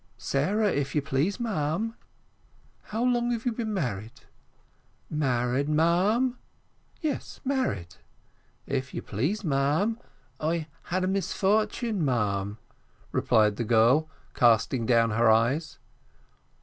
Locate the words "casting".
14.33-14.87